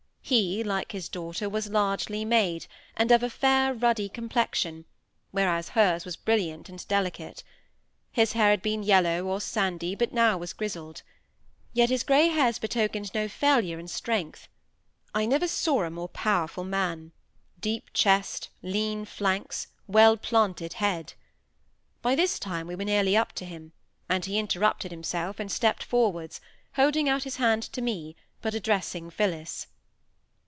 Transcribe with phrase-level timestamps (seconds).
[0.23, 4.85] He, like his daughter, was largely made, and of a fair, ruddy complexion,
[5.31, 7.43] whereas hers was brilliant and delicate.
[8.13, 11.01] His hair had been yellow or sandy, but now was grizzled.
[11.73, 14.47] Yet his grey hairs betokened no failure in strength.
[15.13, 21.11] I never saw a more powerful man—deep chest, lean flanks, well planted head.
[22.01, 23.73] By this time we were nearly up to him;
[24.07, 26.39] and he interrupted himself and stepped forwards;
[26.75, 29.67] holding out his hand to me, but addressing Phillis.